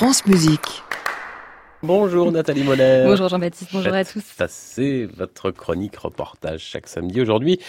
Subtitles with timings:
[0.00, 0.82] France Musique.
[1.82, 3.02] Bonjour Nathalie Moller.
[3.04, 4.24] Bonjour Jean-Baptiste, bonjour à tous.
[4.48, 7.20] C'est votre chronique reportage chaque samedi.
[7.20, 7.60] Aujourd'hui,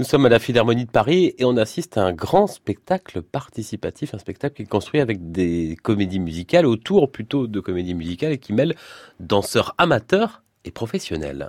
[0.00, 4.12] nous sommes à la Philharmonie de Paris et on assiste à un grand spectacle participatif,
[4.12, 8.38] un spectacle qui est construit avec des comédies musicales, autour plutôt de comédies musicales et
[8.38, 8.74] qui mêle
[9.20, 11.48] danseurs amateurs et professionnels.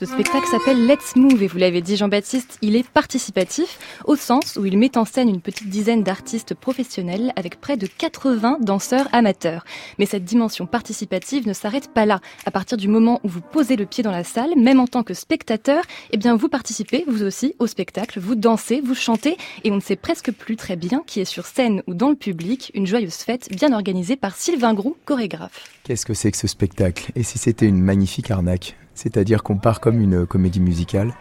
[0.00, 4.56] Ce spectacle s'appelle Let's Move et vous l'avez dit Jean-Baptiste, il est participatif au sens
[4.56, 9.08] où il met en scène une petite dizaine d'artistes professionnels avec près de 80 danseurs
[9.12, 9.66] amateurs.
[9.98, 12.20] Mais cette dimension participative ne s'arrête pas là.
[12.46, 15.02] À partir du moment où vous posez le pied dans la salle, même en tant
[15.02, 19.70] que spectateur, eh bien vous participez vous aussi au spectacle, vous dansez, vous chantez et
[19.70, 22.70] on ne sait presque plus très bien qui est sur scène ou dans le public,
[22.72, 25.68] une joyeuse fête bien organisée par Sylvain Groux, chorégraphe.
[25.84, 27.12] Qu'est-ce que c'est que ce spectacle?
[27.16, 28.76] Et si c'était une magnifique arnaque?
[29.00, 31.14] C'est-à-dire qu'on part comme une comédie musicale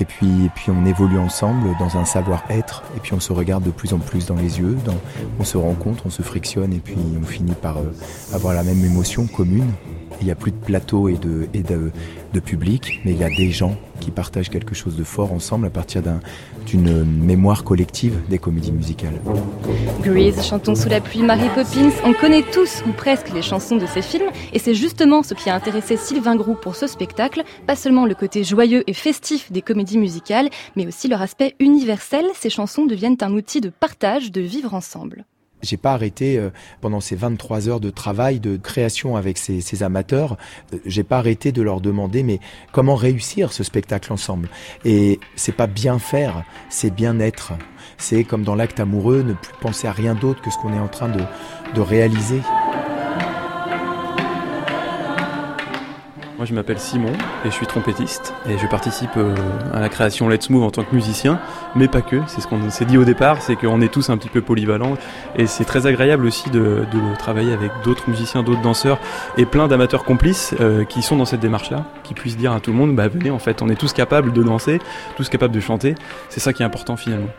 [0.00, 3.70] et puis, puis on évolue ensemble dans un savoir-être et puis on se regarde de
[3.70, 4.76] plus en plus dans les yeux,
[5.38, 7.92] on se rencontre, on se frictionne et puis on finit par euh,
[8.32, 9.70] avoir la même émotion commune.
[10.20, 11.90] Il n'y a plus de plateau et de, et de,
[12.32, 15.66] de public, mais il y a des gens qui partagent quelque chose de fort ensemble
[15.66, 16.02] à partir
[16.66, 19.20] d'une mémoire collective des comédies musicales.
[20.02, 23.86] Grease, Chantons sous la pluie, Mary Poppins, on connaît tous ou presque les chansons de
[23.86, 27.76] ces films et c'est justement ce qui a intéressé Sylvain Groux pour ce spectacle, pas
[27.76, 32.50] seulement le côté joyeux et festif des comédies musicales, mais aussi leur aspect universel, ces
[32.50, 35.24] chansons deviennent un outil de partage, de vivre ensemble.
[35.64, 39.82] J'ai pas arrêté euh, pendant ces 23 heures de travail, de création avec ces, ces
[39.82, 40.36] amateurs.
[40.72, 42.40] Euh, j'ai pas arrêté de leur demander mais
[42.72, 44.48] comment réussir ce spectacle ensemble?
[44.84, 47.52] Et c'est pas bien faire, c'est bien être.
[47.98, 50.78] C'est comme dans l'acte amoureux, ne plus penser à rien d'autre que ce qu'on est
[50.78, 51.22] en train de,
[51.74, 52.40] de réaliser.
[56.44, 57.12] Je m'appelle Simon
[57.44, 58.34] et je suis trompettiste.
[58.48, 59.34] Et je participe euh,
[59.72, 61.40] à la création Let's Move en tant que musicien,
[61.74, 64.18] mais pas que, c'est ce qu'on s'est dit au départ, c'est qu'on est tous un
[64.18, 64.96] petit peu polyvalents.
[65.36, 68.98] Et c'est très agréable aussi de, de travailler avec d'autres musiciens, d'autres danseurs
[69.38, 72.72] et plein d'amateurs complices euh, qui sont dans cette démarche-là, qui puissent dire à tout
[72.72, 74.80] le monde, bah venez en fait, on est tous capables de danser,
[75.16, 75.94] tous capables de chanter,
[76.28, 77.30] c'est ça qui est important finalement.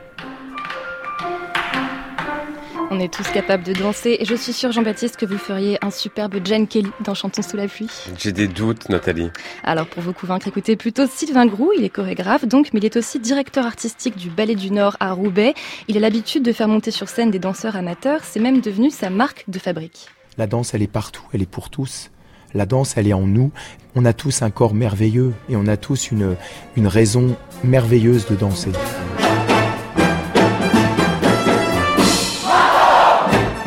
[2.91, 5.89] On est tous capables de danser et je suis sûre, Jean-Baptiste, que vous feriez un
[5.89, 7.89] superbe Jane Kelly dans Chantons sous la pluie.
[8.17, 9.31] J'ai des doutes, Nathalie.
[9.63, 11.71] Alors, pour vous convaincre, écoutez plutôt Sylvain Groux.
[11.77, 15.13] Il est chorégraphe, donc, mais il est aussi directeur artistique du Ballet du Nord à
[15.13, 15.55] Roubaix.
[15.87, 18.21] Il a l'habitude de faire monter sur scène des danseurs amateurs.
[18.23, 20.07] C'est même devenu sa marque de fabrique.
[20.37, 22.11] La danse, elle est partout, elle est pour tous.
[22.53, 23.51] La danse, elle est en nous.
[23.95, 26.35] On a tous un corps merveilleux et on a tous une,
[26.77, 28.71] une raison merveilleuse de danser.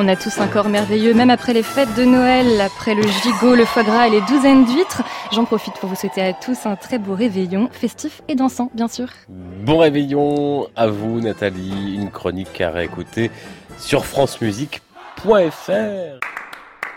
[0.01, 3.57] On a tous un corps merveilleux, même après les fêtes de Noël, après le gigot,
[3.57, 5.03] le foie gras et les douzaines d'huîtres.
[5.33, 8.87] J'en profite pour vous souhaiter à tous un très beau réveillon, festif et dansant, bien
[8.87, 9.09] sûr.
[9.29, 11.97] Bon réveillon à vous, Nathalie.
[11.97, 13.33] Une chronique à réécouter
[13.77, 15.31] sur francemusique.fr.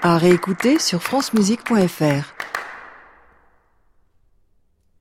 [0.04, 2.41] À réécouter sur francemusique.fr.